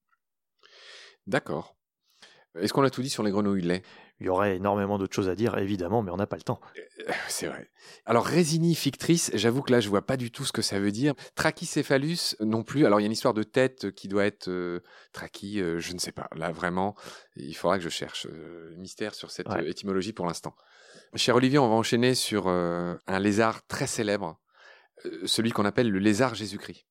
D'accord. 1.27 1.78
Est-ce 2.61 2.73
qu'on 2.73 2.83
a 2.83 2.91
tout 2.91 3.03
dit 3.03 3.11
sur 3.11 3.23
les 3.23 3.31
grenouilles 3.31 3.63
de 3.63 3.69
lait 3.69 3.83
il 4.21 4.27
y 4.27 4.29
aurait 4.29 4.57
énormément 4.57 4.99
d'autres 4.99 5.15
choses 5.15 5.29
à 5.29 5.37
dire, 5.37 5.57
évidemment, 5.59 6.03
mais 6.03 6.11
on 6.11 6.17
n'a 6.17 6.27
pas 6.27 6.37
le 6.37 6.43
temps. 6.43 6.61
Euh, 6.77 7.13
c'est 7.29 7.47
vrai. 7.47 7.71
Alors, 8.05 8.27
résinifictrice, 8.27 9.31
j'avoue 9.35 9.63
que 9.63 9.71
là, 9.71 9.81
je 9.81 9.89
vois 9.89 10.05
pas 10.05 10.17
du 10.17 10.33
tout 10.33 10.45
ce 10.45 10.51
que 10.51 10.63
ça 10.63 10.81
veut 10.81 10.91
dire. 10.91 11.15
Trachycéphalus 11.37 12.37
non 12.41 12.65
plus. 12.65 12.85
Alors, 12.85 12.99
il 12.99 13.05
y 13.05 13.07
a 13.07 13.07
une 13.07 13.13
histoire 13.13 13.35
de 13.35 13.45
tête 13.45 13.93
qui 13.93 14.09
doit 14.09 14.25
être 14.25 14.49
euh, 14.49 14.81
trachy, 15.13 15.61
euh, 15.61 15.79
je 15.79 15.93
ne 15.93 15.99
sais 15.99 16.11
pas. 16.11 16.29
Là, 16.35 16.51
vraiment, 16.51 16.97
il 17.37 17.55
faudra 17.55 17.79
que 17.79 17.85
je 17.85 17.89
cherche. 17.89 18.27
mystère 18.77 19.15
sur 19.15 19.31
cette 19.31 19.47
étymologie 19.65 20.13
pour 20.13 20.27
l'instant. 20.27 20.55
Cher 21.15 21.37
Olivier, 21.37 21.59
on 21.59 21.69
va 21.69 21.75
enchaîner 21.75 22.15
sur 22.15 22.49
un 22.49 23.19
lézard 23.19 23.67
très 23.67 23.87
célèbre, 23.87 24.39
celui 25.25 25.53
qu'on 25.53 25.65
appelle 25.65 25.91
le 25.91 25.99
lézard 25.99 26.35
Jésus-Christ, 26.35 26.85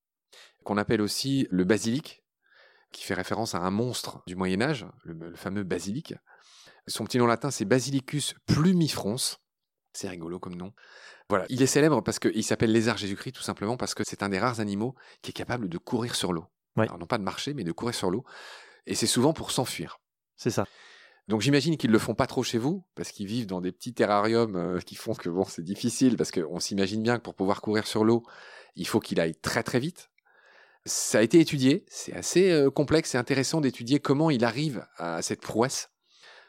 qu'on 0.64 0.78
appelle 0.78 1.02
aussi 1.02 1.48
le 1.52 1.66
basilic, 1.66 2.24
qui 2.98 3.04
fait 3.04 3.14
référence 3.14 3.54
à 3.54 3.60
un 3.60 3.70
monstre 3.70 4.24
du 4.26 4.36
Moyen 4.36 4.60
Âge, 4.60 4.88
le, 5.04 5.14
le 5.14 5.36
fameux 5.36 5.64
basilic. 5.64 6.16
Son 6.88 7.06
petit 7.06 7.20
nom 7.20 7.28
latin, 7.28 7.52
c'est 7.52 7.64
Basilicus 7.64 8.34
plumifrons. 8.48 9.38
C'est 9.94 10.10
rigolo 10.10 10.40
comme 10.40 10.56
nom. 10.56 10.74
Voilà, 11.30 11.46
il 11.50 11.62
est 11.62 11.68
célèbre 11.68 12.02
parce 12.02 12.18
qu'il 12.18 12.44
s'appelle 12.44 12.72
lézard 12.72 12.98
Jésus-Christ 12.98 13.34
tout 13.34 13.44
simplement 13.44 13.78
parce 13.78 13.94
que 13.94 14.04
c'est 14.04 14.24
un 14.24 14.30
des 14.30 14.40
rares 14.40 14.62
animaux 14.62 14.96
qui 15.22 15.30
est 15.30 15.34
capable 15.34 15.70
de 15.70 15.78
courir 15.78 16.16
sur 16.16 16.34
l'eau. 16.34 16.46
Alors 16.76 16.98
non 16.98 17.06
pas 17.06 17.20
de 17.20 17.24
marcher, 17.24 17.54
mais 17.54 17.64
de 17.64 17.72
courir 17.72 17.94
sur 17.94 18.10
l'eau. 18.10 18.24
Et 18.88 18.96
c'est 18.96 19.08
souvent 19.08 19.32
pour 19.32 19.52
s'enfuir. 19.52 20.00
C'est 20.36 20.50
ça. 20.50 20.66
Donc 21.28 21.42
j'imagine 21.42 21.78
qu'ils 21.78 21.92
le 21.92 22.00
font 22.00 22.16
pas 22.16 22.26
trop 22.26 22.42
chez 22.42 22.58
vous 22.58 22.84
parce 22.96 23.12
qu'ils 23.12 23.28
vivent 23.28 23.48
dans 23.48 23.62
des 23.62 23.72
petits 23.72 23.94
terrariums 23.94 24.56
euh, 24.56 24.80
qui 24.80 24.96
font 24.96 25.14
que 25.14 25.30
bon 25.30 25.44
c'est 25.44 25.64
difficile 25.64 26.18
parce 26.18 26.32
qu'on 26.32 26.60
s'imagine 26.60 27.04
bien 27.04 27.18
que 27.18 27.24
pour 27.24 27.36
pouvoir 27.36 27.62
courir 27.62 27.86
sur 27.86 28.04
l'eau, 28.04 28.24
il 28.76 28.88
faut 28.88 29.00
qu'il 29.00 29.20
aille 29.20 29.36
très 29.36 29.62
très 29.62 29.80
vite. 29.80 30.10
Ça 30.88 31.20
a 31.20 31.22
été 31.22 31.40
étudié, 31.42 31.84
c'est 31.90 32.14
assez 32.14 32.66
complexe 32.74 33.14
et 33.14 33.18
intéressant 33.18 33.60
d'étudier 33.60 34.00
comment 34.00 34.30
il 34.30 34.46
arrive 34.46 34.86
à 34.98 35.22
cette 35.22 35.42
prouesse. 35.42 35.90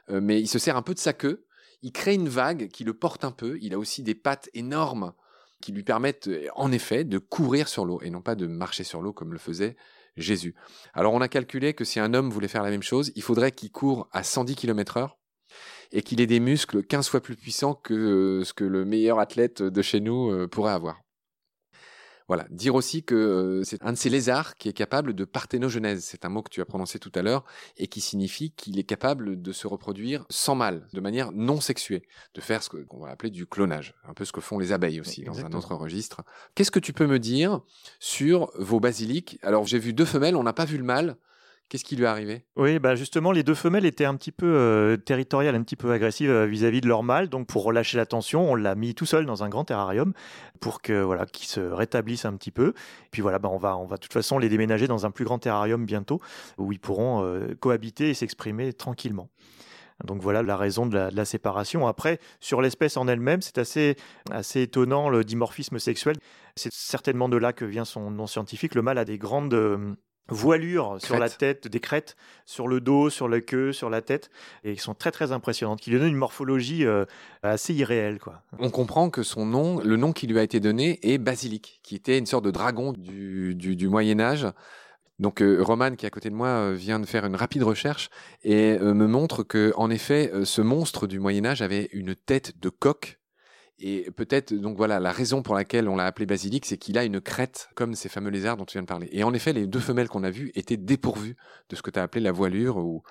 Mais 0.08 0.40
il 0.40 0.46
se 0.46 0.60
sert 0.60 0.76
un 0.76 0.82
peu 0.82 0.94
de 0.94 0.98
sa 1.00 1.12
queue, 1.12 1.44
il 1.82 1.90
crée 1.90 2.14
une 2.14 2.28
vague 2.28 2.68
qui 2.68 2.84
le 2.84 2.94
porte 2.94 3.24
un 3.24 3.32
peu, 3.32 3.58
il 3.60 3.74
a 3.74 3.78
aussi 3.78 4.04
des 4.04 4.14
pattes 4.14 4.48
énormes 4.54 5.12
qui 5.60 5.72
lui 5.72 5.82
permettent 5.82 6.30
en 6.54 6.70
effet 6.70 7.02
de 7.02 7.18
courir 7.18 7.66
sur 7.66 7.84
l'eau 7.84 8.00
et 8.02 8.10
non 8.10 8.22
pas 8.22 8.36
de 8.36 8.46
marcher 8.46 8.84
sur 8.84 9.02
l'eau 9.02 9.12
comme 9.12 9.32
le 9.32 9.38
faisait 9.38 9.76
Jésus. 10.16 10.54
Alors 10.94 11.14
on 11.14 11.20
a 11.20 11.28
calculé 11.28 11.74
que 11.74 11.84
si 11.84 11.98
un 11.98 12.14
homme 12.14 12.30
voulait 12.30 12.46
faire 12.46 12.62
la 12.62 12.70
même 12.70 12.82
chose, 12.82 13.10
il 13.16 13.22
faudrait 13.22 13.50
qu'il 13.50 13.72
court 13.72 14.08
à 14.12 14.22
110 14.22 14.54
km 14.54 14.98
heure 14.98 15.18
et 15.90 16.02
qu'il 16.02 16.20
ait 16.20 16.26
des 16.26 16.40
muscles 16.40 16.84
15 16.84 17.08
fois 17.08 17.20
plus 17.20 17.34
puissants 17.34 17.74
que 17.74 18.42
ce 18.44 18.52
que 18.52 18.64
le 18.64 18.84
meilleur 18.84 19.18
athlète 19.18 19.62
de 19.62 19.82
chez 19.82 19.98
nous 19.98 20.46
pourrait 20.46 20.72
avoir. 20.72 21.00
Voilà, 22.28 22.46
dire 22.50 22.74
aussi 22.74 23.02
que 23.02 23.14
euh, 23.14 23.64
c'est 23.64 23.82
un 23.82 23.92
de 23.92 23.96
ces 23.96 24.10
lézards 24.10 24.56
qui 24.56 24.68
est 24.68 24.74
capable 24.74 25.14
de 25.14 25.24
parthénogenèse, 25.24 26.04
c'est 26.04 26.26
un 26.26 26.28
mot 26.28 26.42
que 26.42 26.50
tu 26.50 26.60
as 26.60 26.66
prononcé 26.66 26.98
tout 26.98 27.12
à 27.14 27.22
l'heure, 27.22 27.44
et 27.78 27.86
qui 27.86 28.02
signifie 28.02 28.50
qu'il 28.50 28.78
est 28.78 28.84
capable 28.84 29.40
de 29.40 29.52
se 29.52 29.66
reproduire 29.66 30.26
sans 30.28 30.54
mâle, 30.54 30.86
de 30.92 31.00
manière 31.00 31.32
non 31.32 31.60
sexuée, 31.60 32.02
de 32.34 32.40
faire 32.42 32.62
ce 32.62 32.68
qu'on 32.68 33.00
va 33.00 33.08
appeler 33.08 33.30
du 33.30 33.46
clonage, 33.46 33.94
un 34.06 34.12
peu 34.12 34.26
ce 34.26 34.32
que 34.32 34.42
font 34.42 34.58
les 34.58 34.72
abeilles 34.72 35.00
aussi, 35.00 35.24
dans 35.24 35.40
un 35.40 35.52
autre 35.52 35.74
registre. 35.74 36.22
Qu'est-ce 36.54 36.70
que 36.70 36.78
tu 36.78 36.92
peux 36.92 37.06
me 37.06 37.18
dire 37.18 37.62
sur 37.98 38.50
vos 38.58 38.78
basiliques? 38.78 39.38
Alors 39.42 39.66
j'ai 39.66 39.78
vu 39.78 39.94
deux 39.94 40.04
femelles, 40.04 40.36
on 40.36 40.42
n'a 40.42 40.52
pas 40.52 40.66
vu 40.66 40.76
le 40.76 40.84
mâle. 40.84 41.16
Qu'est-ce 41.68 41.84
qui 41.84 41.96
lui 41.96 42.04
est 42.04 42.08
arrivé? 42.08 42.44
Oui, 42.56 42.78
bah 42.78 42.94
justement, 42.94 43.30
les 43.30 43.42
deux 43.42 43.54
femelles 43.54 43.84
étaient 43.84 44.06
un 44.06 44.14
petit 44.14 44.32
peu 44.32 44.46
euh, 44.46 44.96
territoriales, 44.96 45.54
un 45.54 45.62
petit 45.62 45.76
peu 45.76 45.92
agressives 45.92 46.30
euh, 46.30 46.46
vis-à-vis 46.46 46.80
de 46.80 46.88
leur 46.88 47.02
mâle. 47.02 47.28
Donc, 47.28 47.46
pour 47.46 47.62
relâcher 47.62 47.98
la 47.98 48.06
tension, 48.06 48.50
on 48.50 48.54
l'a 48.54 48.74
mis 48.74 48.94
tout 48.94 49.04
seul 49.04 49.26
dans 49.26 49.44
un 49.44 49.50
grand 49.50 49.64
terrarium 49.64 50.14
pour 50.60 50.80
que 50.80 51.02
voilà, 51.02 51.26
qu'ils 51.26 51.46
se 51.46 51.60
rétablissent 51.60 52.24
un 52.24 52.34
petit 52.36 52.50
peu. 52.50 52.68
Et 52.68 53.08
puis 53.10 53.20
voilà, 53.20 53.38
bah, 53.38 53.50
on 53.52 53.58
va, 53.58 53.76
on 53.76 53.84
va 53.84 53.96
de 53.96 54.00
toute 54.00 54.14
façon 54.14 54.38
les 54.38 54.48
déménager 54.48 54.86
dans 54.86 55.04
un 55.04 55.10
plus 55.10 55.26
grand 55.26 55.38
terrarium 55.38 55.84
bientôt, 55.84 56.22
où 56.56 56.72
ils 56.72 56.80
pourront 56.80 57.22
euh, 57.22 57.54
cohabiter 57.60 58.08
et 58.08 58.14
s'exprimer 58.14 58.72
tranquillement. 58.72 59.28
Donc 60.04 60.22
voilà 60.22 60.42
la 60.42 60.56
raison 60.56 60.86
de 60.86 60.96
la, 60.96 61.24
séparation. 61.26 61.86
Après, 61.86 62.18
sur 62.40 62.62
l'espèce 62.62 62.96
en 62.96 63.08
elle-même, 63.08 63.42
c'est 63.42 63.58
assez, 63.58 63.96
assez 64.30 64.62
étonnant 64.62 65.10
le 65.10 65.22
dimorphisme 65.24 65.78
sexuel. 65.78 66.16
C'est 66.56 66.72
certainement 66.72 67.28
de 67.28 67.36
là 67.36 67.52
que 67.52 67.64
vient 67.64 67.84
son 67.84 68.10
nom 68.10 68.28
scientifique. 68.28 68.74
Le 68.76 68.82
mâle 68.82 68.98
a 68.98 69.04
des 69.04 69.18
grandes 69.18 69.96
voilures 70.28 70.98
sur 71.00 71.18
la 71.18 71.28
tête, 71.28 71.68
des 71.68 71.80
crêtes 71.80 72.16
sur 72.44 72.68
le 72.68 72.80
dos, 72.80 73.10
sur 73.10 73.28
la 73.28 73.40
queue, 73.40 73.72
sur 73.72 73.90
la 73.90 74.02
tête, 74.02 74.30
et 74.64 74.74
qui 74.74 74.80
sont 74.80 74.94
très 74.94 75.10
très 75.10 75.32
impressionnantes, 75.32 75.80
qui 75.80 75.90
lui 75.90 75.98
donnent 75.98 76.08
une 76.08 76.16
morphologie 76.16 76.84
euh, 76.84 77.04
assez 77.42 77.74
irréelle. 77.74 78.18
Quoi. 78.18 78.42
On 78.58 78.70
comprend 78.70 79.10
que 79.10 79.22
son 79.22 79.46
nom, 79.46 79.80
le 79.80 79.96
nom 79.96 80.12
qui 80.12 80.26
lui 80.26 80.38
a 80.38 80.42
été 80.42 80.60
donné 80.60 80.98
est 81.02 81.18
Basilic, 81.18 81.80
qui 81.82 81.94
était 81.94 82.18
une 82.18 82.26
sorte 82.26 82.44
de 82.44 82.50
dragon 82.50 82.92
du, 82.92 83.54
du, 83.54 83.88
Moyen 83.88 84.20
Âge. 84.20 84.46
Donc 85.18 85.42
euh, 85.42 85.60
Roman, 85.62 85.96
qui 85.96 86.06
est 86.06 86.08
à 86.08 86.10
côté 86.10 86.30
de 86.30 86.34
moi, 86.34 86.48
euh, 86.48 86.74
vient 86.74 87.00
de 87.00 87.06
faire 87.06 87.24
une 87.24 87.36
rapide 87.36 87.62
recherche 87.62 88.10
et 88.42 88.78
me 88.78 89.06
montre 89.06 89.42
que, 89.42 89.72
en 89.76 89.90
effet, 89.90 90.30
ce 90.44 90.60
monstre 90.60 91.06
du 91.06 91.18
Moyen 91.18 91.44
Âge 91.44 91.62
avait 91.62 91.88
une 91.92 92.14
tête 92.14 92.60
de 92.60 92.68
coq 92.68 93.17
et 93.80 94.10
peut-être, 94.10 94.52
donc 94.52 94.76
voilà, 94.76 94.98
la 94.98 95.12
raison 95.12 95.42
pour 95.42 95.54
laquelle 95.54 95.88
on 95.88 95.94
l'a 95.94 96.06
appelé 96.06 96.26
basilic, 96.26 96.66
c'est 96.66 96.76
qu'il 96.76 96.98
a 96.98 97.04
une 97.04 97.20
crête 97.20 97.68
comme 97.76 97.94
ces 97.94 98.08
fameux 98.08 98.30
lézards 98.30 98.56
dont 98.56 98.64
tu 98.64 98.72
viens 98.72 98.82
de 98.82 98.88
parler. 98.88 99.08
Et 99.12 99.22
en 99.22 99.32
effet, 99.32 99.52
les 99.52 99.68
deux 99.68 99.78
femelles 99.78 100.08
qu'on 100.08 100.24
a 100.24 100.30
vues 100.30 100.50
étaient 100.56 100.76
dépourvues 100.76 101.36
de 101.68 101.76
ce 101.76 101.82
que 101.82 101.90
tu 101.90 101.98
as 102.00 102.02
appelé 102.02 102.22
la 102.22 102.32
voilure 102.32 102.78
ou, 102.78 103.02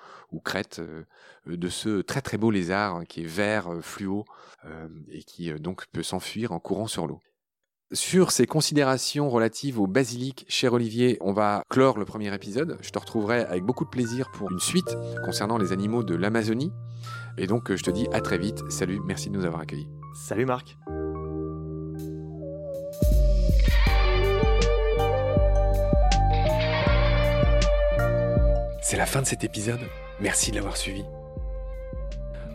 crête 0.44 0.80
euh, 0.80 1.04
de 1.46 1.68
ce 1.68 2.02
très 2.02 2.20
très 2.20 2.36
beau 2.36 2.50
lézard 2.50 3.02
qui 3.08 3.22
est 3.22 3.26
vert 3.26 3.68
euh, 3.68 3.80
fluo 3.80 4.24
euh, 4.66 4.88
et 5.10 5.22
qui 5.22 5.52
donc 5.54 5.86
peut 5.92 6.02
s'enfuir 6.02 6.52
en 6.52 6.60
courant 6.60 6.86
sur 6.86 7.06
l'eau. 7.06 7.20
Sur 7.92 8.30
ces 8.30 8.46
considérations 8.46 9.30
relatives 9.30 9.80
au 9.80 9.86
basilic, 9.86 10.44
cher 10.48 10.74
Olivier, 10.74 11.16
on 11.22 11.32
va 11.32 11.62
clore 11.70 11.98
le 11.98 12.04
premier 12.04 12.32
épisode. 12.34 12.76
Je 12.82 12.90
te 12.90 12.98
retrouverai 12.98 13.40
avec 13.44 13.64
beaucoup 13.64 13.86
de 13.86 13.90
plaisir 13.90 14.30
pour 14.32 14.50
une 14.50 14.60
suite 14.60 14.94
concernant 15.24 15.56
les 15.56 15.72
animaux 15.72 16.02
de 16.02 16.14
l'Amazonie. 16.14 16.70
Et 17.38 17.46
donc, 17.46 17.74
je 17.74 17.82
te 17.82 17.90
dis 17.90 18.06
à 18.12 18.20
très 18.20 18.36
vite. 18.36 18.60
Salut, 18.70 19.00
merci 19.06 19.30
de 19.30 19.36
nous 19.36 19.46
avoir 19.46 19.62
accueillis. 19.62 19.88
Salut 20.14 20.46
Marc. 20.46 20.76
C'est 28.82 28.96
la 28.96 29.06
fin 29.06 29.20
de 29.20 29.26
cet 29.26 29.44
épisode. 29.44 29.80
Merci 30.20 30.50
de 30.50 30.56
l'avoir 30.56 30.76
suivi. 30.76 31.04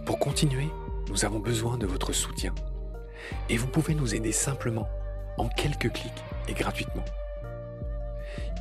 Pour 0.05 0.19
continuer, 0.19 0.67
nous 1.09 1.25
avons 1.25 1.39
besoin 1.39 1.77
de 1.77 1.85
votre 1.85 2.11
soutien. 2.11 2.53
Et 3.49 3.57
vous 3.57 3.67
pouvez 3.67 3.93
nous 3.93 4.15
aider 4.15 4.31
simplement, 4.31 4.89
en 5.37 5.47
quelques 5.47 5.91
clics 5.91 6.23
et 6.47 6.53
gratuitement. 6.53 7.05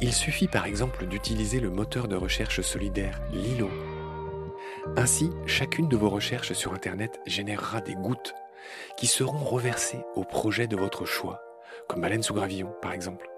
Il 0.00 0.12
suffit 0.12 0.48
par 0.48 0.66
exemple 0.66 1.06
d'utiliser 1.06 1.60
le 1.60 1.70
moteur 1.70 2.08
de 2.08 2.16
recherche 2.16 2.60
solidaire 2.60 3.20
Lilo. 3.32 3.70
Ainsi, 4.96 5.30
chacune 5.46 5.88
de 5.88 5.96
vos 5.96 6.10
recherches 6.10 6.52
sur 6.52 6.74
Internet 6.74 7.20
générera 7.26 7.80
des 7.80 7.94
gouttes 7.94 8.34
qui 8.96 9.06
seront 9.06 9.44
reversés 9.44 10.04
au 10.14 10.24
projet 10.24 10.66
de 10.66 10.76
votre 10.76 11.04
choix, 11.04 11.42
comme 11.88 12.00
Baleine 12.00 12.22
sous 12.22 12.34
gravillon 12.34 12.74
par 12.80 12.92
exemple. 12.92 13.28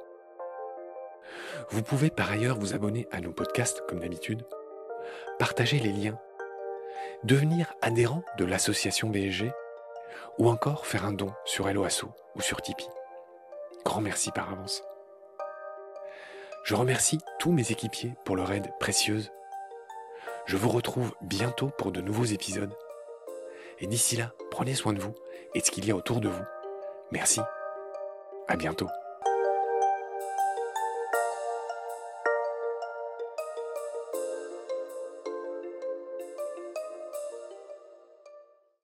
Vous 1.70 1.82
pouvez 1.82 2.10
par 2.10 2.30
ailleurs 2.30 2.58
vous 2.58 2.74
abonner 2.74 3.06
à 3.10 3.20
nos 3.20 3.32
podcasts 3.32 3.82
comme 3.88 4.00
d'habitude, 4.00 4.44
partager 5.38 5.78
les 5.78 5.92
liens, 5.92 6.18
devenir 7.24 7.74
adhérent 7.80 8.22
de 8.38 8.44
l'association 8.44 9.08
BSG 9.08 9.50
ou 10.38 10.48
encore 10.48 10.86
faire 10.86 11.04
un 11.04 11.12
don 11.12 11.32
sur 11.44 11.68
Helloasso 11.68 12.08
ou 12.36 12.40
sur 12.40 12.60
Tipeee. 12.60 12.88
Grand 13.84 14.00
merci 14.00 14.30
par 14.30 14.50
avance. 14.50 14.82
Je 16.64 16.74
remercie 16.74 17.18
tous 17.38 17.52
mes 17.52 17.72
équipiers 17.72 18.14
pour 18.24 18.36
leur 18.36 18.50
aide 18.52 18.70
précieuse. 18.80 19.30
Je 20.46 20.56
vous 20.56 20.70
retrouve 20.70 21.14
bientôt 21.20 21.70
pour 21.78 21.92
de 21.92 22.00
nouveaux 22.00 22.24
épisodes 22.24 22.74
et 23.80 23.86
d'ici 23.86 24.16
là, 24.16 24.32
prenez 24.50 24.74
soin 24.74 24.92
de 24.92 25.00
vous 25.00 25.14
et 25.54 25.60
de 25.60 25.64
ce 25.64 25.70
qu'il 25.70 25.86
y 25.86 25.90
a 25.90 25.96
autour 25.96 26.20
de 26.20 26.28
vous. 26.28 26.44
Merci. 27.12 27.40
À 28.48 28.56
bientôt. 28.56 28.88